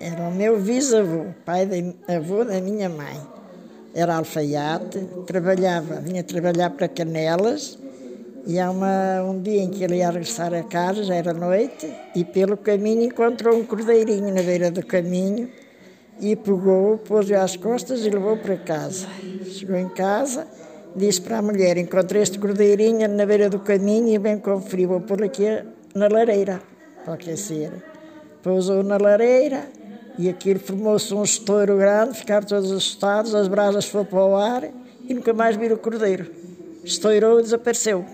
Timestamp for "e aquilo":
30.20-30.60